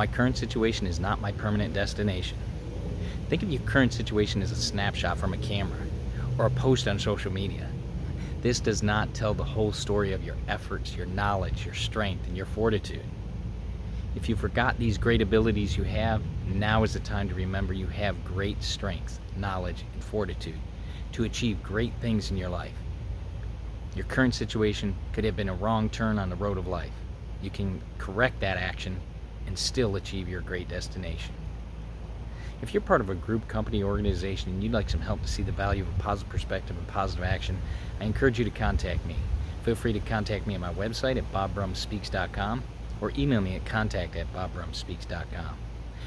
[0.00, 2.38] My current situation is not my permanent destination.
[3.28, 5.86] Think of your current situation as a snapshot from a camera
[6.38, 7.68] or a post on social media.
[8.40, 12.34] This does not tell the whole story of your efforts, your knowledge, your strength, and
[12.34, 13.04] your fortitude.
[14.16, 17.88] If you forgot these great abilities you have, now is the time to remember you
[17.88, 20.60] have great strength, knowledge, and fortitude
[21.12, 22.78] to achieve great things in your life.
[23.94, 26.94] Your current situation could have been a wrong turn on the road of life.
[27.42, 28.98] You can correct that action
[29.50, 31.34] and still achieve your great destination.
[32.62, 35.42] If you're part of a group, company, organization, and you'd like some help to see
[35.42, 37.58] the value of a positive perspective and positive action,
[38.00, 39.16] I encourage you to contact me.
[39.64, 42.62] Feel free to contact me at my website at bobbrumspeaks.com
[43.00, 45.56] or email me at contact at bobbrumspeaks.com.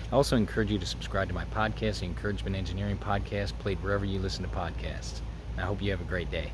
[0.09, 4.05] I also encourage you to subscribe to my podcast, the Encouragement Engineering Podcast, played wherever
[4.05, 5.19] you listen to podcasts.
[5.57, 6.53] I hope you have a great day.